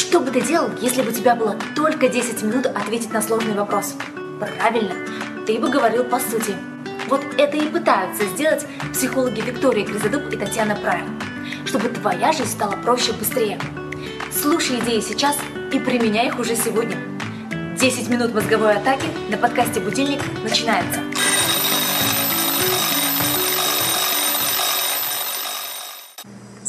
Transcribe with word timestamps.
Что 0.00 0.18
бы 0.18 0.30
ты 0.30 0.40
делал, 0.40 0.70
если 0.80 1.02
бы 1.02 1.10
у 1.10 1.12
тебя 1.12 1.34
было 1.34 1.54
только 1.76 2.08
10 2.08 2.42
минут 2.42 2.64
ответить 2.64 3.12
на 3.12 3.20
сложный 3.20 3.52
вопрос? 3.52 3.96
Правильно, 4.40 4.94
ты 5.46 5.58
бы 5.58 5.68
говорил 5.68 6.04
по 6.04 6.18
сути. 6.18 6.56
Вот 7.08 7.20
это 7.36 7.58
и 7.58 7.68
пытаются 7.68 8.24
сделать 8.28 8.66
психологи 8.94 9.42
Виктория 9.42 9.84
Гризодуб 9.84 10.32
и 10.32 10.38
Татьяна 10.38 10.74
Прайм, 10.74 11.20
чтобы 11.66 11.90
твоя 11.90 12.32
жизнь 12.32 12.48
стала 12.48 12.76
проще 12.76 13.12
и 13.12 13.14
быстрее. 13.14 13.60
Слушай 14.32 14.80
идеи 14.80 15.00
сейчас 15.00 15.36
и 15.70 15.78
применяй 15.78 16.28
их 16.28 16.38
уже 16.38 16.56
сегодня. 16.56 16.96
10 17.78 18.08
минут 18.08 18.32
мозговой 18.32 18.76
атаки 18.76 19.06
на 19.28 19.36
подкасте 19.36 19.80
«Будильник» 19.80 20.22
начинается. 20.42 21.00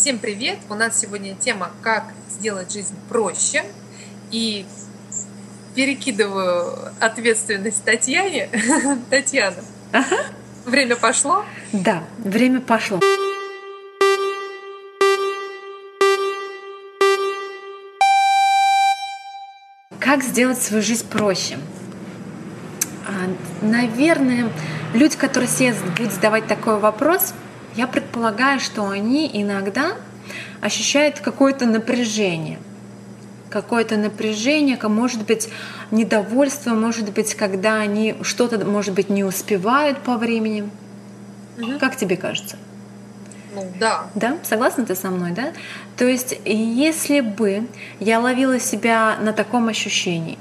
Всем 0.01 0.17
привет! 0.17 0.57
У 0.67 0.73
нас 0.73 0.99
сегодня 0.99 1.35
тема 1.35 1.69
«Как 1.83 2.05
сделать 2.27 2.73
жизнь 2.73 2.95
проще». 3.07 3.63
И 4.31 4.65
перекидываю 5.75 6.91
ответственность 6.99 7.83
Татьяне. 7.83 8.49
Татьяна, 9.11 9.57
ага. 9.91 10.17
время 10.65 10.95
пошло? 10.95 11.45
Да, 11.71 12.03
время 12.17 12.61
пошло. 12.61 12.99
Как 19.99 20.23
сделать 20.23 20.59
свою 20.59 20.81
жизнь 20.81 21.07
проще? 21.07 21.59
А, 23.05 23.63
наверное, 23.63 24.49
люди, 24.95 25.15
которые 25.15 25.47
себе 25.47 25.75
будут 25.95 26.11
задавать 26.11 26.47
такой 26.47 26.79
вопрос, 26.79 27.35
я 27.75 27.87
предполагаю, 27.87 28.59
что 28.59 28.89
они 28.89 29.29
иногда 29.33 29.93
ощущают 30.61 31.19
какое-то 31.19 31.65
напряжение. 31.65 32.59
Какое-то 33.49 33.97
напряжение, 33.97 34.77
может 34.83 35.25
быть, 35.25 35.49
недовольство, 35.89 36.71
может 36.71 37.11
быть, 37.11 37.35
когда 37.35 37.75
они 37.75 38.15
что-то, 38.21 38.63
может 38.65 38.93
быть, 38.93 39.09
не 39.09 39.23
успевают 39.23 39.97
по 39.99 40.17
времени. 40.17 40.69
Угу. 41.57 41.79
Как 41.79 41.97
тебе 41.97 42.15
кажется? 42.15 42.57
Ну, 43.53 43.69
да. 43.79 44.05
Да? 44.15 44.37
Согласна 44.43 44.85
ты 44.85 44.95
со 44.95 45.09
мной, 45.09 45.31
да? 45.31 45.51
То 45.97 46.05
есть, 46.05 46.39
если 46.45 47.19
бы 47.19 47.67
я 47.99 48.19
ловила 48.19 48.59
себя 48.59 49.17
на 49.19 49.33
таком 49.33 49.67
ощущении, 49.67 50.37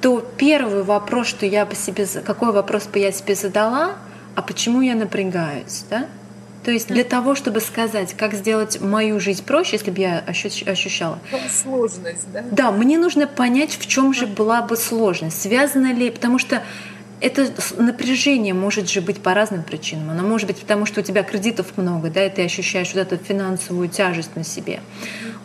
то 0.00 0.20
первый 0.36 0.82
вопрос, 0.82 1.28
что 1.28 1.46
я 1.46 1.64
бы 1.66 1.74
себе, 1.74 2.06
какой 2.24 2.52
вопрос 2.52 2.86
бы 2.86 2.98
я 2.98 3.12
себе 3.12 3.34
задала, 3.34 3.92
а 4.34 4.42
почему 4.42 4.80
я 4.80 4.94
напрягаюсь, 4.94 5.84
да? 5.88 6.06
То 6.64 6.70
есть 6.70 6.88
для 6.88 7.04
того, 7.04 7.34
чтобы 7.34 7.60
сказать, 7.60 8.14
как 8.14 8.34
сделать 8.34 8.80
мою 8.80 9.18
жизнь 9.18 9.44
проще, 9.44 9.76
если 9.76 9.90
бы 9.90 10.00
я 10.00 10.18
ощущала. 10.26 11.18
Сложность, 11.50 12.30
да? 12.32 12.44
Да, 12.50 12.70
мне 12.70 12.98
нужно 12.98 13.26
понять, 13.26 13.72
в 13.72 13.86
чем 13.86 14.12
же 14.12 14.26
была 14.26 14.60
бы 14.62 14.76
сложность. 14.76 15.40
Связано 15.40 15.92
ли, 15.92 16.10
потому 16.10 16.38
что 16.38 16.62
это 17.20 17.46
напряжение 17.76 18.54
может 18.54 18.88
же 18.88 19.00
быть 19.00 19.22
по 19.22 19.34
разным 19.34 19.62
причинам. 19.62 20.10
Оно 20.10 20.22
может 20.22 20.46
быть 20.46 20.58
потому, 20.58 20.86
что 20.86 21.00
у 21.00 21.02
тебя 21.02 21.22
кредитов 21.22 21.76
много, 21.76 22.10
да, 22.10 22.26
и 22.26 22.30
ты 22.30 22.44
ощущаешь 22.44 22.94
вот 22.94 23.00
эту 23.00 23.16
финансовую 23.22 23.88
тяжесть 23.88 24.36
на 24.36 24.44
себе. 24.44 24.80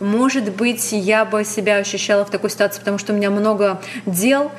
Может 0.00 0.52
быть, 0.52 0.92
я 0.92 1.24
бы 1.24 1.44
себя 1.44 1.76
ощущала 1.76 2.24
в 2.24 2.30
такой 2.30 2.50
ситуации, 2.50 2.78
потому 2.78 2.98
что 2.98 3.12
у 3.12 3.16
меня 3.16 3.30
много 3.30 3.80
дел, 4.06 4.50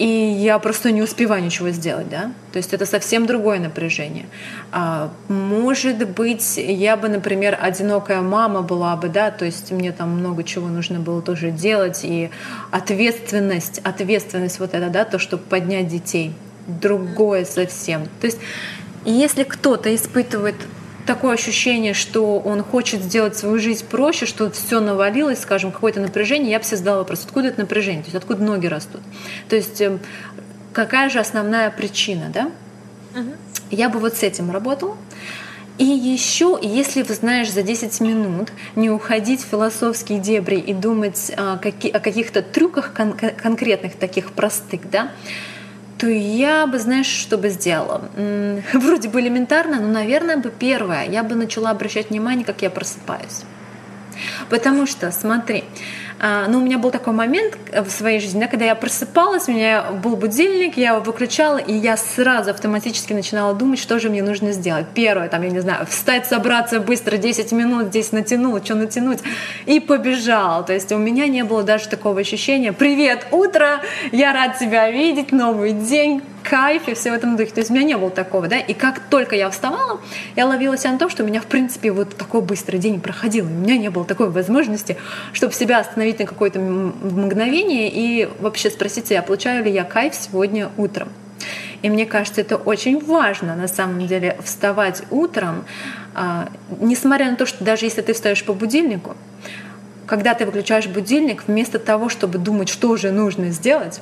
и 0.00 0.06
я 0.06 0.58
просто 0.58 0.92
не 0.92 1.02
успеваю 1.02 1.44
ничего 1.44 1.68
сделать, 1.68 2.08
да. 2.08 2.32
То 2.52 2.56
есть 2.56 2.72
это 2.72 2.86
совсем 2.86 3.26
другое 3.26 3.60
напряжение. 3.60 4.24
А, 4.72 5.10
может 5.28 6.08
быть, 6.08 6.56
я 6.56 6.96
бы, 6.96 7.10
например, 7.10 7.58
одинокая 7.60 8.22
мама 8.22 8.62
была 8.62 8.96
бы, 8.96 9.10
да, 9.10 9.30
то 9.30 9.44
есть 9.44 9.70
мне 9.72 9.92
там 9.92 10.08
много 10.12 10.42
чего 10.42 10.68
нужно 10.68 11.00
было 11.00 11.20
тоже 11.20 11.50
делать, 11.50 12.00
и 12.02 12.30
ответственность, 12.70 13.82
ответственность 13.84 14.58
вот 14.58 14.72
это, 14.72 14.88
да, 14.88 15.04
то, 15.04 15.18
чтобы 15.18 15.42
поднять 15.42 15.88
детей, 15.88 16.32
другое 16.66 17.44
совсем. 17.44 18.04
То 18.22 18.26
есть 18.26 18.38
если 19.04 19.42
кто-то 19.42 19.94
испытывает 19.94 20.56
такое 21.06 21.34
ощущение, 21.34 21.94
что 21.94 22.38
он 22.38 22.62
хочет 22.62 23.02
сделать 23.02 23.36
свою 23.36 23.58
жизнь 23.58 23.86
проще, 23.86 24.26
что 24.26 24.50
все 24.50 24.80
навалилось, 24.80 25.40
скажем, 25.40 25.72
какое-то 25.72 26.00
напряжение, 26.00 26.50
я 26.50 26.58
бы 26.58 26.64
себе 26.64 26.76
задала 26.78 26.98
вопрос, 26.98 27.24
откуда 27.24 27.48
это 27.48 27.60
напряжение, 27.60 28.02
то 28.02 28.08
есть 28.08 28.16
откуда 28.16 28.42
ноги 28.42 28.66
растут. 28.66 29.00
То 29.48 29.56
есть 29.56 29.80
эм, 29.80 30.00
какая 30.72 31.10
же 31.10 31.18
основная 31.18 31.70
причина, 31.70 32.30
да? 32.32 32.50
Угу. 33.18 33.30
Я 33.70 33.88
бы 33.88 33.98
вот 33.98 34.16
с 34.16 34.22
этим 34.22 34.50
работала. 34.50 34.96
И 35.78 35.84
еще, 35.84 36.58
если 36.60 37.02
вы 37.02 37.14
знаешь, 37.14 37.50
за 37.50 37.62
10 37.62 38.00
минут 38.00 38.52
не 38.76 38.90
уходить 38.90 39.40
в 39.40 39.46
философские 39.46 40.18
дебри 40.18 40.56
и 40.56 40.74
думать 40.74 41.32
о, 41.34 41.56
каких- 41.56 41.94
о 41.94 42.00
каких-то 42.00 42.42
трюках 42.42 42.92
кон- 42.92 43.14
конкретных, 43.14 43.94
таких 43.94 44.32
простых, 44.32 44.90
да, 44.90 45.10
то 46.00 46.08
я 46.08 46.66
бы, 46.66 46.78
знаешь, 46.78 47.06
что 47.06 47.36
бы 47.36 47.50
сделала? 47.50 48.08
Вроде 48.72 49.08
бы 49.10 49.20
элементарно, 49.20 49.80
но, 49.80 49.88
наверное, 49.88 50.38
бы 50.38 50.50
первое, 50.50 51.04
я 51.04 51.22
бы 51.22 51.34
начала 51.34 51.70
обращать 51.70 52.08
внимание, 52.08 52.44
как 52.44 52.62
я 52.62 52.70
просыпаюсь. 52.70 53.42
Потому 54.48 54.86
что, 54.86 55.12
смотри, 55.12 55.64
а, 56.22 56.48
ну, 56.48 56.58
у 56.58 56.60
меня 56.60 56.76
был 56.76 56.90
такой 56.90 57.14
момент 57.14 57.56
в 57.72 57.88
своей 57.88 58.20
жизни, 58.20 58.40
да, 58.40 58.46
когда 58.46 58.66
я 58.66 58.74
просыпалась, 58.74 59.48
у 59.48 59.52
меня 59.52 59.90
был 59.90 60.16
будильник, 60.16 60.76
я 60.76 60.90
его 60.90 61.00
выключала, 61.00 61.56
и 61.56 61.72
я 61.72 61.96
сразу 61.96 62.50
автоматически 62.50 63.14
начинала 63.14 63.54
думать, 63.54 63.78
что 63.78 63.98
же 63.98 64.10
мне 64.10 64.22
нужно 64.22 64.52
сделать. 64.52 64.86
Первое, 64.92 65.30
там, 65.30 65.42
я 65.42 65.48
не 65.48 65.60
знаю, 65.60 65.86
встать, 65.86 66.26
собраться 66.26 66.78
быстро, 66.78 67.16
10 67.16 67.52
минут 67.52 67.86
здесь 67.86 68.12
натянул, 68.12 68.62
что 68.62 68.74
натянуть, 68.74 69.20
и 69.64 69.80
побежал. 69.80 70.62
То 70.62 70.74
есть 70.74 70.92
у 70.92 70.98
меня 70.98 71.26
не 71.26 71.42
было 71.42 71.62
даже 71.62 71.88
такого 71.88 72.20
ощущения 72.20 72.74
«Привет, 72.74 73.26
утро! 73.30 73.80
Я 74.12 74.34
рад 74.34 74.58
тебя 74.58 74.90
видеть, 74.90 75.32
новый 75.32 75.72
день, 75.72 76.20
кайф 76.42 76.88
и 76.88 76.94
все 76.94 77.10
в 77.10 77.14
этом 77.14 77.36
духе. 77.36 77.52
То 77.52 77.60
есть 77.60 77.70
у 77.70 77.74
меня 77.74 77.84
не 77.84 77.96
было 77.96 78.10
такого, 78.10 78.48
да, 78.48 78.58
и 78.58 78.74
как 78.74 79.00
только 79.00 79.36
я 79.36 79.50
вставала, 79.50 80.00
я 80.36 80.46
ловила 80.46 80.76
себя 80.76 80.92
на 80.92 80.98
том, 80.98 81.10
что 81.10 81.24
у 81.24 81.26
меня, 81.26 81.40
в 81.40 81.46
принципе, 81.46 81.92
вот 81.92 82.16
такой 82.16 82.42
быстрый 82.42 82.78
день 82.78 83.00
проходил, 83.00 83.46
у 83.46 83.48
меня 83.48 83.76
не 83.78 83.88
было 83.90 84.04
такой 84.04 84.30
возможности, 84.30 84.96
чтобы 85.32 85.52
себя 85.52 85.78
остановить 85.78 86.18
на 86.18 86.26
какое-то 86.26 86.60
мгновение 86.60 87.90
и 87.90 88.28
вообще 88.40 88.70
спросить 88.70 89.08
себя, 89.08 89.22
получаю 89.22 89.64
ли 89.64 89.70
я 89.70 89.84
кайф 89.84 90.14
сегодня 90.14 90.70
утром. 90.76 91.08
И 91.82 91.88
мне 91.88 92.04
кажется, 92.04 92.42
это 92.42 92.56
очень 92.56 93.02
важно 93.02 93.56
на 93.56 93.68
самом 93.68 94.06
деле 94.06 94.36
вставать 94.44 95.02
утром, 95.10 95.64
а, 96.14 96.48
несмотря 96.80 97.30
на 97.30 97.36
то, 97.36 97.46
что 97.46 97.64
даже 97.64 97.86
если 97.86 98.02
ты 98.02 98.12
встаешь 98.12 98.44
по 98.44 98.52
будильнику, 98.52 99.16
когда 100.06 100.34
ты 100.34 100.44
выключаешь 100.44 100.88
будильник, 100.88 101.44
вместо 101.46 101.78
того, 101.78 102.08
чтобы 102.08 102.38
думать, 102.38 102.68
что 102.68 102.96
же 102.96 103.12
нужно 103.12 103.50
сделать, 103.50 104.00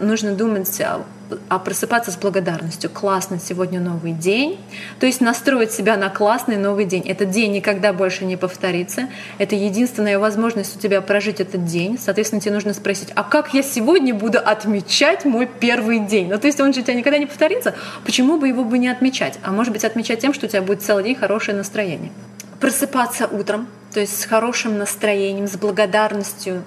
нужно 0.00 0.34
думать, 0.34 0.80
а, 0.80 1.04
а 1.48 1.58
просыпаться 1.58 2.10
с 2.10 2.16
благодарностью. 2.16 2.90
Классно, 2.90 3.38
сегодня 3.38 3.80
новый 3.80 4.12
день. 4.12 4.58
То 5.00 5.06
есть 5.06 5.20
настроить 5.20 5.72
себя 5.72 5.96
на 5.96 6.10
классный 6.10 6.56
новый 6.56 6.84
день. 6.84 7.02
Этот 7.02 7.30
день 7.30 7.52
никогда 7.52 7.92
больше 7.92 8.24
не 8.24 8.36
повторится. 8.36 9.08
Это 9.38 9.54
единственная 9.54 10.18
возможность 10.18 10.76
у 10.76 10.80
тебя 10.80 11.00
прожить 11.00 11.40
этот 11.40 11.64
день. 11.64 11.98
Соответственно, 11.98 12.40
тебе 12.40 12.54
нужно 12.54 12.74
спросить, 12.74 13.08
а 13.14 13.22
как 13.22 13.54
я 13.54 13.62
сегодня 13.62 14.14
буду 14.14 14.38
отмечать 14.38 15.24
мой 15.24 15.46
первый 15.46 16.00
день? 16.00 16.28
Ну, 16.28 16.38
то 16.38 16.46
есть 16.46 16.60
он 16.60 16.72
же 16.72 16.80
у 16.80 16.82
тебя 16.82 16.94
никогда 16.94 17.18
не 17.18 17.26
повторится. 17.26 17.74
Почему 18.04 18.38
бы 18.38 18.48
его 18.48 18.64
бы 18.64 18.78
не 18.78 18.88
отмечать? 18.88 19.38
А 19.42 19.52
может 19.52 19.72
быть, 19.72 19.84
отмечать 19.84 20.20
тем, 20.20 20.34
что 20.34 20.46
у 20.46 20.48
тебя 20.48 20.62
будет 20.62 20.82
целый 20.82 21.04
день 21.04 21.14
хорошее 21.14 21.56
настроение. 21.56 22.12
Просыпаться 22.60 23.26
утром, 23.26 23.66
то 23.92 24.00
есть 24.00 24.20
с 24.20 24.24
хорошим 24.24 24.78
настроением, 24.78 25.46
с 25.46 25.56
благодарностью 25.56 26.64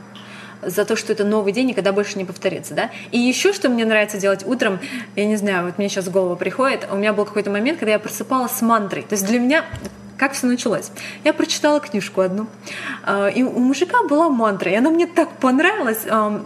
за 0.61 0.85
то, 0.85 0.95
что 0.95 1.13
это 1.13 1.23
новый 1.23 1.53
день, 1.53 1.67
никогда 1.67 1.91
больше 1.91 2.17
не 2.17 2.25
повторится, 2.25 2.73
да. 2.73 2.89
И 3.11 3.19
еще, 3.19 3.53
что 3.53 3.69
мне 3.69 3.85
нравится 3.85 4.17
делать 4.17 4.45
утром, 4.45 4.79
я 5.15 5.25
не 5.25 5.35
знаю, 5.35 5.65
вот 5.65 5.77
мне 5.77 5.89
сейчас 5.89 6.05
в 6.05 6.11
голову 6.11 6.35
приходит, 6.35 6.87
у 6.91 6.95
меня 6.95 7.13
был 7.13 7.25
какой-то 7.25 7.49
момент, 7.49 7.79
когда 7.79 7.93
я 7.93 7.99
просыпалась 7.99 8.51
с 8.51 8.61
мантрой. 8.61 9.03
То 9.03 9.13
есть 9.13 9.25
для 9.25 9.39
меня 9.39 9.65
как 10.17 10.33
все 10.33 10.47
началось? 10.47 10.89
Я 11.23 11.31
прочитала 11.31 11.79
книжку 11.79 12.21
одну, 12.21 12.47
а, 13.03 13.27
и 13.27 13.43
у 13.43 13.59
мужика 13.59 14.01
была 14.03 14.29
мантра, 14.29 14.71
и 14.71 14.75
она 14.75 14.89
мне 14.89 15.05
так 15.05 15.29
понравилась. 15.37 15.99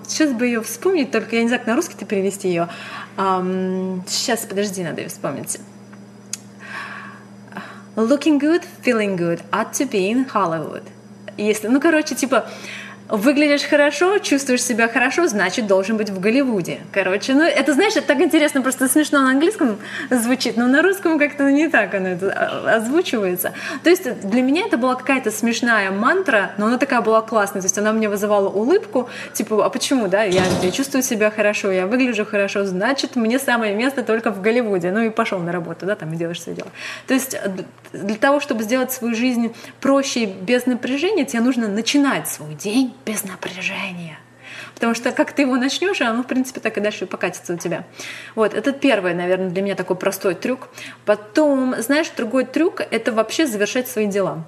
Сейчас 0.08 0.34
бы 0.34 0.46
ее 0.46 0.62
вспомнить, 0.62 1.12
только 1.12 1.38
я 1.38 1.42
не 1.44 1.48
знаю, 1.48 1.62
как 1.62 1.68
на 1.68 1.76
русский-то 1.76 2.06
перевести 2.06 2.50
ее. 2.50 2.68
Сейчас, 3.16 4.46
подожди, 4.46 4.84
надо 4.84 5.02
ее 5.02 5.08
вспомнить. 5.08 5.60
Looking 7.96 8.40
good, 8.40 8.64
feeling 8.84 9.18
good, 9.18 9.42
ought 9.52 9.72
to 9.74 9.90
be 9.90 10.12
in 10.12 10.30
Hollywood. 10.32 10.84
Если, 11.38 11.68
ну, 11.68 11.80
короче, 11.80 12.16
типа, 12.16 12.50
выглядишь 13.12 13.64
хорошо, 13.64 14.18
чувствуешь 14.20 14.64
себя 14.64 14.88
хорошо, 14.88 15.28
значит, 15.28 15.68
должен 15.68 15.98
быть 15.98 16.10
в 16.10 16.20
Голливуде. 16.20 16.80
Короче, 16.94 17.34
ну, 17.34 17.44
это, 17.44 17.74
знаешь, 17.74 17.96
это 17.96 18.08
так 18.08 18.22
интересно, 18.22 18.62
просто 18.62 18.88
смешно 18.88 19.20
на 19.20 19.32
английском 19.32 19.78
звучит, 20.10 20.58
но 20.58 20.68
на 20.68 20.82
русском 20.82 21.20
как-то 21.20 21.52
не 21.52 21.68
так 21.68 21.94
оно 21.94 22.10
это 22.10 22.32
а, 22.32 22.76
озвучивается. 22.78 23.54
То 23.84 23.90
есть 23.90 24.22
для 24.22 24.42
меня 24.42 24.66
это 24.66 24.78
была 24.78 24.96
какая-то 24.96 25.30
смешная 25.30 25.92
мантра, 25.92 26.52
но 26.58 26.68
она 26.68 26.78
такая 26.78 27.02
была 27.02 27.22
классная, 27.22 27.62
то 27.62 27.66
есть 27.66 27.78
она 27.78 27.92
мне 27.92 28.08
вызывала 28.08 28.50
улыбку, 28.50 29.10
типа, 29.34 29.66
а 29.66 29.70
почему, 29.70 30.08
да, 30.08 30.24
я, 30.24 30.44
я 30.62 30.72
чувствую 30.72 31.04
себя 31.04 31.32
хорошо, 31.32 31.70
я 31.72 31.88
выгляжу 31.88 32.26
хорошо, 32.26 32.66
значит, 32.66 33.18
мне 33.18 33.40
самое 33.40 33.76
место 33.76 34.04
только 34.04 34.32
в 34.32 34.42
Голливуде. 34.42 34.92
Ну 34.92 35.02
и 35.02 35.10
пошел 35.10 35.40
на 35.40 35.52
работу, 35.52 35.86
да, 35.86 35.96
там 35.96 36.14
и 36.14 36.16
делаешь 36.16 36.40
все 36.40 36.54
дело. 36.54 36.70
То 37.08 37.14
есть 37.14 37.38
для 37.92 38.16
того, 38.16 38.40
чтобы 38.40 38.64
сделать 38.64 38.92
свою 38.92 39.14
жизнь 39.16 39.54
проще 39.82 40.22
и 40.22 40.26
без 40.26 40.66
напряжения, 40.66 41.26
тебе 41.26 41.42
нужно 41.42 41.68
начинать 41.68 42.28
свой 42.30 42.56
день 42.56 42.94
без 43.06 43.24
напряжения. 43.24 44.18
Потому 44.74 44.96
что 44.96 45.12
как 45.12 45.34
ты 45.34 45.44
его 45.44 45.56
начнешь, 45.56 46.02
оно, 46.02 46.24
в 46.24 46.28
принципе, 46.28 46.60
так 46.60 46.78
и 46.78 46.82
дальше 46.82 47.06
покатится 47.06 47.54
у 47.54 47.58
тебя. 47.58 47.86
Вот, 48.36 48.54
это 48.54 48.72
первый, 48.72 49.14
наверное, 49.14 49.50
для 49.50 49.62
меня 49.62 49.76
такой 49.76 49.96
простой 49.96 50.36
трюк. 50.36 50.70
Потом, 51.06 51.76
знаешь, 51.80 52.10
другой 52.16 52.46
трюк— 52.46 52.82
это 52.92 53.12
вообще 53.12 53.46
завершать 53.48 53.88
свои 53.88 54.08
дела. 54.08 54.44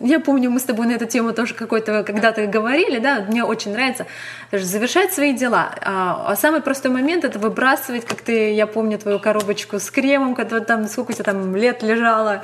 Я 0.00 0.20
помню, 0.20 0.50
мы 0.50 0.60
с 0.60 0.62
тобой 0.62 0.86
на 0.86 0.92
эту 0.92 1.06
тему 1.06 1.32
тоже 1.34 1.54
какой-то 1.54 2.02
когда-то 2.04 2.46
говорили, 2.46 2.98
да, 2.98 3.24
мне 3.28 3.44
очень 3.44 3.72
нравится 3.72 4.06
завершать 4.50 5.12
свои 5.12 5.34
дела. 5.34 5.74
А, 5.82 6.24
а 6.26 6.36
самый 6.36 6.62
простой 6.62 6.90
момент 6.90 7.24
это 7.24 7.38
выбрасывать, 7.38 8.06
как 8.06 8.22
ты, 8.22 8.52
я 8.54 8.66
помню 8.66 8.98
твою 8.98 9.18
коробочку 9.18 9.78
с 9.78 9.90
кремом, 9.90 10.34
которая 10.34 10.64
там, 10.64 10.86
сколько 10.86 11.10
у 11.10 11.14
тебя 11.14 11.24
там 11.24 11.54
лет 11.54 11.82
лежала, 11.82 12.42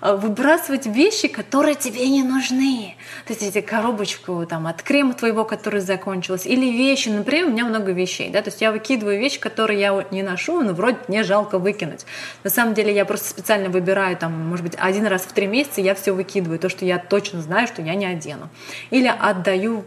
а, 0.00 0.16
выбрасывать 0.16 0.86
вещи, 0.86 1.28
которые 1.28 1.74
тебе 1.74 2.06
не 2.08 2.22
нужны. 2.22 2.96
То 3.26 3.32
есть 3.32 3.42
эти 3.42 3.64
коробочку 3.64 4.44
там 4.46 4.66
от 4.66 4.82
крема 4.82 5.14
твоего, 5.14 5.44
который 5.44 5.80
закончилась, 5.80 6.44
или 6.44 6.66
вещи, 6.66 7.08
например, 7.08 7.46
у 7.46 7.50
меня 7.50 7.64
много 7.64 7.92
вещей, 7.92 8.30
да, 8.30 8.42
то 8.42 8.50
есть 8.50 8.60
я 8.60 8.70
выкидываю 8.70 9.18
вещи, 9.18 9.40
которые 9.40 9.80
я 9.80 10.06
не 10.10 10.22
ношу, 10.22 10.60
но 10.62 10.74
вроде 10.74 10.98
мне 11.08 11.22
жалко 11.22 11.58
выкинуть. 11.58 12.04
На 12.44 12.50
самом 12.50 12.74
деле 12.74 12.94
я 12.94 13.04
просто 13.04 13.28
специально 13.30 13.70
выбираю 13.70 14.16
там, 14.16 14.32
может 14.32 14.64
быть, 14.64 14.74
один 14.78 15.06
раз 15.06 15.22
в 15.22 15.32
три 15.32 15.46
месяца 15.46 15.85
я 15.86 15.94
все 15.94 16.12
выкидываю 16.12 16.58
то, 16.58 16.68
что 16.68 16.84
я 16.84 16.98
точно 16.98 17.40
знаю, 17.40 17.66
что 17.66 17.82
я 17.82 17.94
не 17.94 18.06
одену. 18.06 18.48
Или 18.90 19.06
отдаю 19.06 19.82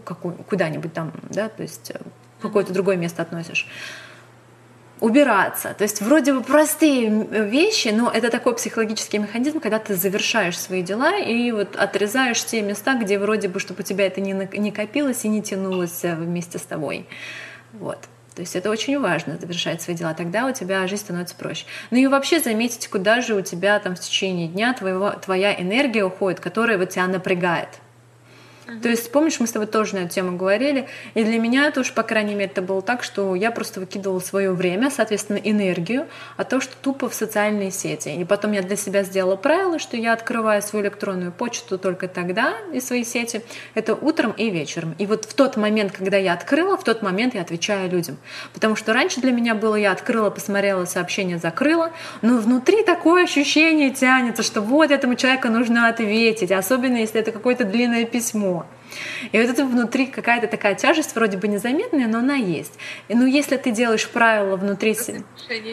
куда-нибудь 0.49 0.93
там, 0.93 1.11
да, 1.29 1.49
то 1.49 1.61
есть 1.61 1.91
э, 1.91 1.99
в 2.39 2.41
какое-то 2.41 2.73
другое 2.73 2.95
место 2.95 3.21
относишь 3.21 3.67
убираться. 4.99 5.73
То 5.77 5.83
есть 5.83 6.01
вроде 6.01 6.33
бы 6.33 6.41
простые 6.41 7.09
вещи, 7.09 7.89
но 7.89 8.09
это 8.09 8.29
такой 8.29 8.55
психологический 8.55 9.17
механизм, 9.19 9.59
когда 9.59 9.79
ты 9.79 9.95
завершаешь 9.95 10.59
свои 10.59 10.81
дела 10.81 11.17
и 11.17 11.51
вот 11.51 11.75
отрезаешь 11.75 12.43
те 12.43 12.61
места, 12.61 12.95
где 12.95 13.17
вроде 13.17 13.47
бы, 13.47 13.59
чтобы 13.59 13.81
у 13.81 13.83
тебя 13.83 14.07
это 14.07 14.19
не, 14.21 14.33
не 14.57 14.71
копилось 14.71 15.23
и 15.25 15.29
не 15.29 15.41
тянулось 15.41 16.03
э, 16.03 16.15
вместе 16.15 16.57
с 16.57 16.63
тобой. 16.63 17.05
Вот. 17.73 17.99
То 18.35 18.41
есть 18.41 18.55
это 18.55 18.69
очень 18.69 18.99
важно 18.99 19.37
завершать 19.37 19.81
свои 19.81 19.95
дела, 19.95 20.13
тогда 20.13 20.45
у 20.45 20.53
тебя 20.53 20.87
жизнь 20.87 21.03
становится 21.03 21.35
проще. 21.35 21.65
Ну 21.91 21.97
и 21.97 22.07
вообще 22.07 22.39
заметить, 22.39 22.87
куда 22.87 23.21
же 23.21 23.35
у 23.35 23.41
тебя 23.41 23.79
там 23.79 23.95
в 23.95 23.99
течение 23.99 24.47
дня 24.47 24.73
твоего, 24.73 25.11
твоя 25.11 25.59
энергия 25.59 26.03
уходит, 26.03 26.39
которая 26.39 26.77
вот 26.77 26.89
тебя 26.89 27.07
напрягает. 27.07 27.69
То 28.81 28.89
есть, 28.89 29.11
помнишь, 29.11 29.39
мы 29.39 29.47
с 29.47 29.51
тобой 29.51 29.67
тоже 29.67 29.95
на 29.95 29.99
эту 29.99 30.13
тему 30.13 30.37
говорили, 30.37 30.87
и 31.13 31.23
для 31.23 31.39
меня 31.39 31.67
это 31.67 31.81
уж, 31.81 31.91
по 31.93 32.03
крайней 32.03 32.35
мере, 32.35 32.45
это 32.51 32.61
было 32.61 32.81
так, 32.81 33.03
что 33.03 33.35
я 33.35 33.51
просто 33.51 33.79
выкидывала 33.79 34.19
свое 34.19 34.51
время, 34.51 34.89
соответственно, 34.89 35.37
энергию, 35.37 36.07
а 36.37 36.43
то, 36.43 36.61
что 36.61 36.75
тупо 36.81 37.09
в 37.09 37.13
социальные 37.13 37.71
сети. 37.71 38.09
И 38.09 38.23
потом 38.25 38.51
я 38.51 38.61
для 38.61 38.75
себя 38.75 39.03
сделала 39.03 39.35
правило, 39.35 39.79
что 39.79 39.97
я 39.97 40.13
открываю 40.13 40.61
свою 40.61 40.85
электронную 40.85 41.31
почту 41.31 41.77
только 41.77 42.07
тогда 42.07 42.55
из 42.73 42.87
своей 42.87 43.03
сети, 43.03 43.41
это 43.73 43.95
утром 43.95 44.31
и 44.31 44.49
вечером. 44.49 44.95
И 44.97 45.05
вот 45.05 45.25
в 45.25 45.33
тот 45.33 45.57
момент, 45.57 45.91
когда 45.91 46.17
я 46.17 46.33
открыла, 46.33 46.77
в 46.77 46.83
тот 46.83 47.01
момент 47.01 47.35
я 47.35 47.41
отвечаю 47.41 47.89
людям. 47.89 48.17
Потому 48.53 48.75
что 48.75 48.93
раньше 48.93 49.21
для 49.21 49.31
меня 49.31 49.55
было, 49.55 49.75
я 49.75 49.91
открыла, 49.91 50.29
посмотрела 50.29 50.85
сообщение, 50.85 51.37
закрыла, 51.37 51.91
но 52.21 52.37
внутри 52.37 52.83
такое 52.83 53.23
ощущение 53.23 53.91
тянется, 53.91 54.43
что 54.43 54.61
вот 54.61 54.91
этому 54.91 55.15
человеку 55.15 55.47
нужно 55.49 55.87
ответить, 55.87 56.51
особенно 56.51 56.97
если 56.97 57.19
это 57.19 57.31
какое-то 57.31 57.63
длинное 57.63 58.05
письмо. 58.05 58.58
И 59.31 59.39
вот 59.39 59.49
это 59.49 59.65
внутри 59.65 60.07
какая-то 60.07 60.47
такая 60.47 60.75
тяжесть, 60.75 61.15
вроде 61.15 61.37
бы 61.37 61.47
незаметная, 61.47 62.07
но 62.07 62.19
она 62.19 62.35
есть. 62.35 62.73
И, 63.07 63.15
ну, 63.15 63.25
если 63.25 63.57
ты 63.57 63.71
делаешь 63.71 64.07
правила 64.07 64.55
внутри 64.55 64.93
себя... 64.93 65.21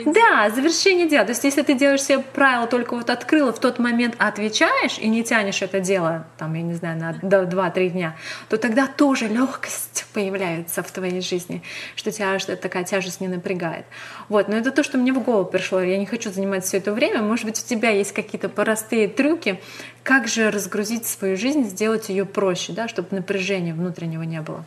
Да, 0.06 0.50
завершение 0.50 1.08
дела. 1.08 1.24
То 1.24 1.32
есть, 1.32 1.44
если 1.44 1.62
ты 1.62 1.74
делаешь 1.74 2.02
себе 2.02 2.18
правила, 2.18 2.66
только 2.66 2.94
вот 2.94 3.10
открыла, 3.10 3.52
в 3.52 3.60
тот 3.60 3.78
момент 3.78 4.14
отвечаешь 4.18 4.98
и 4.98 5.08
не 5.08 5.22
тянешь 5.22 5.62
это 5.62 5.80
дело, 5.80 6.26
там, 6.38 6.54
я 6.54 6.62
не 6.62 6.74
знаю, 6.74 6.98
на 6.98 7.10
2-3 7.12 7.88
дня, 7.90 8.16
то 8.48 8.56
тогда 8.56 8.86
тоже 8.86 9.28
легкость 9.28 10.06
появляется 10.12 10.82
в 10.82 10.90
твоей 10.90 11.20
жизни, 11.20 11.62
что 11.94 12.10
тебя 12.10 12.38
такая 12.56 12.84
тяжесть 12.84 13.20
не 13.20 13.28
напрягает. 13.28 13.86
Вот, 14.28 14.48
но 14.48 14.56
это 14.56 14.70
то, 14.70 14.82
что 14.82 14.98
мне 14.98 15.12
в 15.12 15.22
голову 15.22 15.44
пришло. 15.44 15.80
Я 15.80 15.98
не 15.98 16.06
хочу 16.06 16.30
занимать 16.30 16.64
все 16.64 16.78
это 16.78 16.92
время. 16.92 17.22
Может 17.22 17.44
быть, 17.44 17.62
у 17.62 17.66
тебя 17.66 17.90
есть 17.90 18.12
какие-то 18.12 18.48
простые 18.48 19.08
трюки, 19.08 19.60
как 20.06 20.28
же 20.28 20.52
разгрузить 20.52 21.04
свою 21.04 21.36
жизнь, 21.36 21.64
сделать 21.64 22.08
ее 22.08 22.24
проще, 22.24 22.72
да, 22.72 22.86
чтобы 22.86 23.08
напряжения 23.10 23.74
внутреннего 23.74 24.22
не 24.22 24.40
было. 24.40 24.64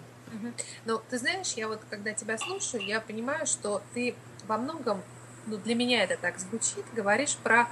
Ну, 0.86 1.01
ты 1.09 1.18
знаешь, 1.18 1.53
я 1.53 1.69
вот 1.69 1.80
когда 1.89 2.13
тебя 2.13 2.38
слушаю, 2.38 2.86
я 2.86 3.00
понимаю, 3.00 3.45
что 3.47 3.81
ты 3.94 4.15
во 4.47 4.57
многом, 4.57 5.01
ну, 5.47 5.57
для 5.57 5.75
меня 5.75 6.03
это 6.03 6.18
так 6.18 6.39
звучит, 6.39 6.83
говоришь 6.94 7.38
про 7.38 7.68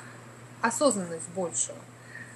осознанность 0.62 1.28
большую. 1.36 1.78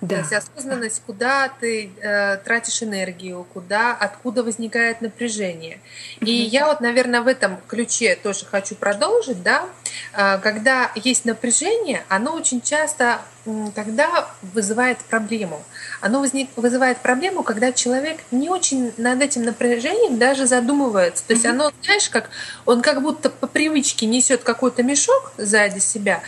Да. 0.01 0.15
То 0.15 0.21
есть 0.21 0.33
осознанность, 0.33 1.03
куда 1.05 1.51
ты 1.59 1.91
э, 2.01 2.37
тратишь 2.37 2.81
энергию, 2.81 3.45
куда, 3.53 3.93
откуда 3.93 4.43
возникает 4.43 4.99
напряжение. 5.01 5.79
И 6.21 6.31
я 6.31 6.65
вот, 6.65 6.81
наверное, 6.81 7.21
в 7.21 7.27
этом 7.27 7.57
ключе 7.67 8.15
тоже 8.15 8.45
хочу 8.45 8.73
продолжить, 8.73 9.43
да, 9.43 9.69
э, 10.13 10.39
когда 10.39 10.91
есть 10.95 11.25
напряжение, 11.25 12.03
оно 12.09 12.33
очень 12.33 12.61
часто 12.61 13.21
э, 13.45 13.67
тогда 13.75 14.27
вызывает 14.41 14.97
проблему. 14.97 15.61
Оно 16.01 16.19
возник, 16.19 16.49
вызывает 16.55 16.97
проблему, 16.97 17.43
когда 17.43 17.71
человек 17.71 18.21
не 18.31 18.49
очень 18.49 18.91
над 18.97 19.21
этим 19.21 19.43
напряжением 19.43 20.17
даже 20.17 20.47
задумывается. 20.47 21.23
То 21.27 21.33
есть 21.33 21.45
оно, 21.45 21.71
знаешь, 21.83 22.09
как 22.09 22.31
он 22.65 22.81
как 22.81 23.03
будто 23.03 23.29
по 23.29 23.45
привычке 23.45 24.07
несет 24.07 24.41
какой-то 24.41 24.81
мешок 24.81 25.31
сзади 25.37 25.77
себя. 25.77 26.23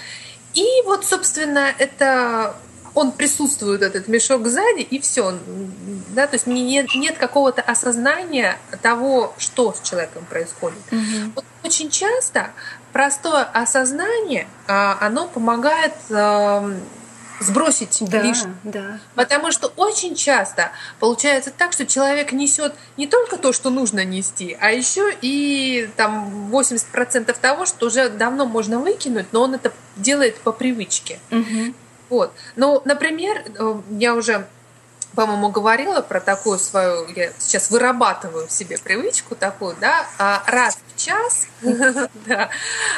И 0.54 0.64
вот, 0.86 1.04
собственно, 1.06 1.74
это 1.80 2.56
он 2.96 3.12
присутствует, 3.12 3.82
этот 3.82 4.08
мешок 4.08 4.48
сзади, 4.48 4.82
и 4.82 5.00
все. 5.00 5.38
Да, 6.10 6.28
то 6.28 6.36
есть 6.36 6.48
нет, 6.48 6.88
нет 6.96 7.18
какого-то 7.18 7.62
осознания 7.62 8.58
того, 8.82 9.34
что 9.38 9.74
с 9.74 9.88
человеком 9.88 10.26
происходит. 10.26 10.80
Угу. 10.92 11.32
Вот 11.36 11.46
очень 11.64 11.90
часто 11.90 12.52
простое 12.92 13.44
осознание, 13.44 14.48
а, 14.68 14.98
оно 15.02 15.28
помогает 15.28 15.94
эм, 16.10 16.82
сбросить 17.40 17.98
да, 18.02 18.22
лишнее. 18.22 18.56
Да. 18.64 19.00
Потому 19.16 19.52
что 19.52 19.68
очень 19.76 20.16
часто 20.16 20.72
получается 21.00 21.52
так, 21.56 21.74
что 21.74 21.86
человек 21.86 22.32
несет 22.32 22.76
не 22.98 23.08
только 23.08 23.38
то, 23.38 23.54
что 23.54 23.70
нужно 23.70 24.06
нести, 24.06 24.58
а 24.60 24.72
еще 24.72 25.12
и 25.22 25.90
там 25.96 26.50
80% 26.52 27.36
того, 27.40 27.66
что 27.66 27.88
уже 27.88 28.10
давно 28.10 28.46
можно 28.46 28.80
выкинуть, 28.80 29.28
но 29.32 29.42
он 29.42 29.56
это 29.56 29.72
делает 29.96 30.38
по 30.40 30.52
привычке. 30.52 31.20
Угу. 31.32 31.74
Вот. 32.14 32.32
Ну, 32.56 32.80
например, 32.86 33.44
э, 33.58 33.82
я 33.90 34.14
уже 34.14 34.46
по-моему, 35.16 35.50
говорила 35.50 36.02
про 36.02 36.20
такую 36.20 36.58
свою, 36.58 37.08
я 37.16 37.32
сейчас 37.38 37.70
вырабатываю 37.70 38.48
в 38.48 38.52
себе 38.52 38.80
привычку 38.80 39.36
такую, 39.36 39.76
да, 39.80 40.08
а 40.18 40.44
раз 40.48 40.80
в 40.88 41.00
час, 41.00 41.48
да, 42.26 42.50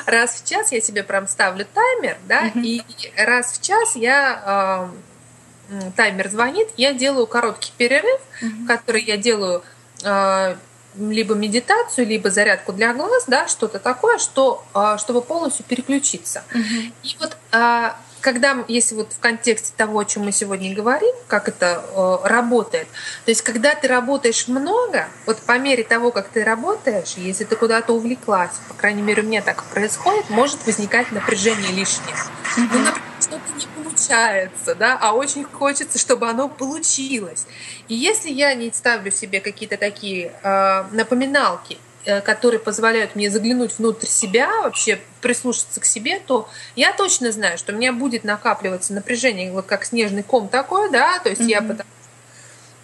раз 0.06 0.42
в 0.42 0.46
час 0.46 0.72
я 0.72 0.80
себе 0.80 1.04
прям 1.04 1.28
ставлю 1.28 1.66
таймер, 1.74 2.18
да, 2.26 2.52
и 2.56 2.82
раз 3.18 3.52
в 3.52 3.62
час 3.62 3.98
я 3.98 4.90
таймер 5.98 6.30
звонит, 6.30 6.70
я 6.78 6.94
делаю 6.94 7.28
короткий 7.28 7.74
перерыв, 7.78 8.22
который 8.66 9.04
я 9.04 9.18
делаю 9.18 9.64
э, 10.04 10.56
либо 10.98 11.36
медитацию, 11.36 12.08
либо 12.08 12.30
зарядку 12.30 12.72
для 12.72 12.94
глаз, 12.94 13.26
да, 13.28 13.48
что-то 13.48 13.80
такое, 13.80 14.18
что, 14.18 14.64
э, 14.74 14.98
чтобы 15.00 15.22
полностью 15.22 15.66
переключиться. 15.66 16.44
И 17.04 17.18
вот 17.20 17.36
когда, 18.26 18.66
если 18.68 18.96
вот 18.96 19.14
в 19.14 19.20
контексте 19.20 19.72
того, 19.78 20.00
о 20.00 20.04
чем 20.04 20.24
мы 20.24 20.32
сегодня 20.32 20.74
говорим, 20.74 21.14
как 21.28 21.48
это 21.48 21.86
э, 21.96 22.28
работает, 22.28 22.88
то 23.24 23.30
есть 23.30 23.44
когда 23.44 23.76
ты 23.76 23.88
работаешь 23.88 24.48
много, 24.48 25.08
вот 25.28 25.38
по 25.42 25.60
мере 25.60 25.84
того, 25.84 26.10
как 26.10 26.30
ты 26.30 26.44
работаешь, 26.44 27.14
если 27.18 27.44
ты 27.44 27.56
куда-то 27.56 27.94
увлеклась, 27.94 28.50
по 28.68 28.74
крайней 28.74 29.04
мере 29.04 29.22
у 29.22 29.26
меня 29.28 29.44
так 29.44 29.64
происходит, 29.66 30.28
может 30.32 30.66
возникать 30.66 31.12
напряжение 31.12 31.72
лишнее. 31.72 32.16
Ну, 32.58 32.64
например, 32.64 32.94
что-то 33.20 33.54
не 33.60 33.68
получается, 33.84 34.74
да, 34.74 34.98
а 35.00 35.14
очень 35.14 35.44
хочется, 35.44 36.00
чтобы 36.00 36.28
оно 36.28 36.50
получилось. 36.50 37.46
И 37.90 37.94
если 37.94 38.32
я 38.32 38.56
не 38.56 38.72
ставлю 38.72 39.12
себе 39.12 39.40
какие-то 39.40 39.78
такие 39.78 40.32
э, 40.42 40.84
напоминалки, 40.92 41.78
которые 42.24 42.60
позволяют 42.60 43.16
мне 43.16 43.30
заглянуть 43.30 43.78
внутрь 43.78 44.08
себя, 44.08 44.50
вообще 44.64 45.00
прислушаться 45.22 45.80
к 45.80 45.86
себе, 45.86 46.20
то 46.20 46.48
я 46.76 46.94
точно 46.94 47.32
знаю, 47.32 47.58
что 47.58 47.74
у 47.74 47.76
меня 47.76 47.94
будет 47.94 48.24
накапливаться 48.24 48.94
напряжение, 48.94 49.52
вот 49.52 49.66
как 49.66 49.86
снежный 49.86 50.24
ком 50.24 50.48
такой, 50.48 50.92
да, 50.92 51.20
то 51.20 51.30
есть 51.30 51.42
mm-hmm. 51.42 51.50
я 51.50 51.62
потому 51.62 51.90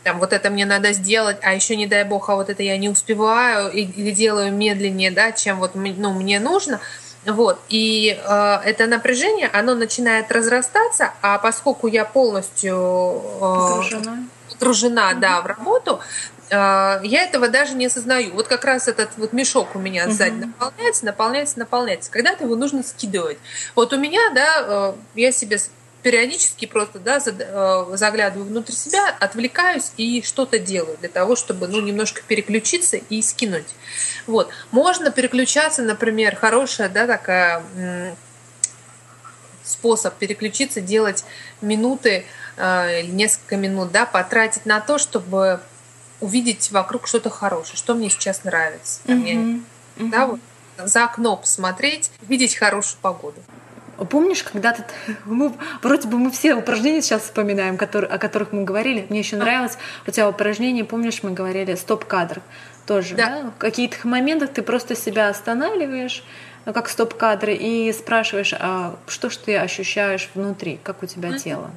там 0.04 0.20
вот 0.20 0.34
это 0.34 0.50
мне 0.50 0.66
надо 0.66 0.94
сделать, 0.94 1.38
а 1.44 1.54
еще 1.54 1.76
не 1.76 1.88
дай 1.88 2.04
бог, 2.04 2.30
а 2.30 2.36
вот 2.36 2.50
это 2.50 2.64
я 2.64 2.78
не 2.78 2.90
успеваю 2.90 3.72
или 3.72 4.12
делаю 4.12 4.52
медленнее, 4.52 5.12
да, 5.12 5.32
чем 5.32 5.60
вот 5.60 5.76
ну, 5.76 6.14
мне 6.14 6.40
нужно. 6.40 6.80
Вот, 7.24 7.60
и 7.70 8.20
э, 8.20 8.60
это 8.66 8.88
напряжение, 8.88 9.48
оно 9.54 9.76
начинает 9.76 10.32
разрастаться, 10.32 11.14
а 11.22 11.38
поскольку 11.38 11.86
я 11.86 12.04
полностью 12.04 12.76
э, 12.76 13.40
погружена, 13.40 14.18
погружена 14.50 15.12
mm-hmm. 15.12 15.20
да, 15.20 15.42
в 15.42 15.46
работу, 15.46 16.00
я 16.52 17.24
этого 17.24 17.48
даже 17.48 17.76
не 17.76 17.86
осознаю. 17.86 18.34
Вот 18.34 18.48
как 18.48 18.66
раз 18.66 18.88
этот 18.88 19.12
вот 19.18 19.32
мешок 19.32 19.76
у 19.76 19.80
меня 19.80 20.10
сзади 20.10 20.34
угу. 20.34 20.48
наполняется, 20.48 21.06
наполняется, 21.06 21.60
наполняется. 21.60 22.12
Когда-то 22.12 22.44
его 22.44 22.56
нужно 22.56 22.84
скидывать. 22.84 23.38
Вот 23.76 23.94
у 23.94 23.98
меня, 23.98 24.20
да, 24.34 24.56
э, 24.60 24.94
я 25.16 25.32
себе 25.32 25.60
периодически 26.04 26.66
просто 26.66 27.00
да, 27.00 27.20
э, 27.26 27.96
заглядываю 27.96 28.50
внутрь 28.50 28.74
себя, 28.74 29.16
отвлекаюсь 29.20 29.92
и 29.98 30.22
что-то 30.24 30.60
делаю 30.60 30.98
для 31.00 31.10
того, 31.10 31.36
чтобы 31.36 31.68
ну, 31.68 31.80
немножко 31.80 32.22
переключиться 32.28 32.98
и 32.98 33.22
скинуть. 33.22 33.68
Вот. 34.28 34.50
Можно 34.72 35.12
переключаться, 35.12 35.84
например, 35.84 36.36
хорошая 36.36 36.90
да, 36.90 37.08
такая 37.08 37.64
способ 39.64 40.16
переключиться, 40.16 40.82
делать 40.82 41.24
минуты, 41.62 42.26
э, 42.58 43.02
несколько 43.04 43.58
минут, 43.58 43.92
да, 43.92 44.06
потратить 44.06 44.66
на 44.66 44.80
то, 44.80 44.98
чтобы 44.98 45.62
увидеть 46.22 46.72
вокруг 46.72 47.08
что-то 47.08 47.30
хорошее, 47.30 47.76
что 47.76 47.94
мне 47.94 48.10
сейчас 48.10 48.44
нравится. 48.44 49.02
Mm-hmm. 49.06 49.64
Mm-hmm. 49.98 50.10
Да, 50.10 50.28
вот 50.28 50.40
за 50.78 51.04
окно 51.04 51.36
посмотреть, 51.36 52.12
видеть 52.22 52.56
хорошую 52.56 53.00
погоду. 53.02 53.42
Помнишь, 54.10 54.42
когда-то 54.42 54.84
мы 55.26 55.54
вроде 55.84 56.08
бы 56.08 56.18
мы 56.18 56.32
все 56.32 56.56
упражнения 56.56 57.04
сейчас 57.04 57.24
вспоминаем, 57.24 57.78
которые, 57.78 58.10
о 58.10 58.18
которых 58.18 58.52
мы 58.52 58.64
говорили. 58.64 59.06
Мне 59.10 59.20
еще 59.20 59.36
нравилось 59.36 59.78
у 60.08 60.12
тебя 60.12 60.28
упражнение, 60.28 60.84
помнишь, 60.84 61.22
мы 61.22 61.32
говорили 61.32 61.76
стоп-кадр 61.76 62.42
тоже. 62.88 63.16
Да. 63.16 63.30
Да? 63.30 63.52
В 63.52 63.60
каких-то 63.60 64.08
моментах 64.08 64.54
ты 64.54 64.64
просто 64.64 64.96
себя 64.96 65.30
останавливаешь, 65.30 66.24
ну, 66.66 66.74
как 66.74 66.90
стоп-кадры, 66.90 67.54
и 67.54 67.94
спрашиваешь, 67.94 68.54
а 68.58 68.96
что 69.08 69.30
ж 69.30 69.38
ты 69.38 69.58
ощущаешь 69.58 70.30
внутри, 70.34 70.80
как 70.84 71.04
у 71.04 71.06
тебя 71.06 71.30
mm-hmm. 71.30 71.40
тело. 71.40 71.72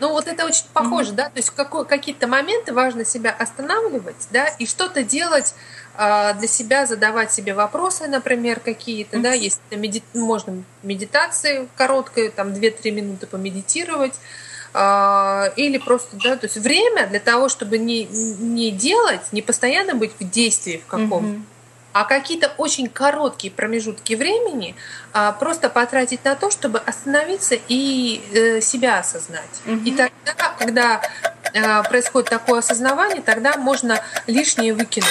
Ну 0.00 0.10
вот 0.10 0.26
это 0.26 0.44
очень 0.44 0.64
похоже, 0.72 1.12
mm-hmm. 1.12 1.16
да, 1.16 1.24
то 1.24 1.36
есть 1.36 1.50
какой, 1.50 1.86
какие-то 1.86 2.26
моменты 2.26 2.72
важно 2.72 3.04
себя 3.04 3.30
останавливать, 3.30 4.28
да, 4.30 4.46
и 4.46 4.66
что-то 4.66 5.02
делать 5.02 5.54
а, 5.94 6.34
для 6.34 6.48
себя, 6.48 6.86
задавать 6.86 7.32
себе 7.32 7.54
вопросы, 7.54 8.06
например, 8.06 8.60
какие-то, 8.60 9.16
mm-hmm. 9.16 9.22
да, 9.22 9.32
есть 9.32 9.60
меди... 9.70 10.02
можно 10.14 10.62
медитации 10.82 11.68
короткой, 11.76 12.30
там 12.30 12.48
2-3 12.48 12.90
минуты 12.90 13.26
помедитировать, 13.26 14.14
а, 14.74 15.52
или 15.56 15.78
просто, 15.78 16.16
да, 16.22 16.36
то 16.36 16.46
есть 16.46 16.58
время 16.58 17.06
для 17.06 17.20
того, 17.20 17.48
чтобы 17.48 17.78
не, 17.78 18.04
не 18.04 18.70
делать, 18.70 19.32
не 19.32 19.40
постоянно 19.40 19.94
быть 19.94 20.12
в 20.20 20.28
действии 20.28 20.82
в 20.84 20.86
каком-то, 20.86 21.16
mm-hmm 21.16 21.42
а 21.98 22.04
какие-то 22.04 22.52
очень 22.58 22.90
короткие 22.90 23.50
промежутки 23.50 24.12
времени 24.12 24.76
а, 25.14 25.32
просто 25.32 25.70
потратить 25.70 26.22
на 26.26 26.34
то, 26.34 26.50
чтобы 26.50 26.78
остановиться 26.78 27.56
и 27.68 28.20
э, 28.34 28.60
себя 28.60 28.98
осознать. 28.98 29.62
Угу. 29.64 29.80
И 29.86 29.90
тогда, 29.92 30.54
когда 30.58 31.00
э, 31.54 31.82
происходит 31.84 32.28
такое 32.28 32.58
осознавание, 32.58 33.22
тогда 33.22 33.56
можно 33.56 33.98
лишнее 34.26 34.74
выкинуть. 34.74 35.08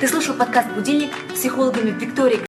Ты 0.00 0.08
слушал 0.08 0.34
подкаст 0.34 0.68
«Будильник» 0.68 1.12
с 1.30 1.38
психологами 1.38 1.92
Викторией 1.98 2.44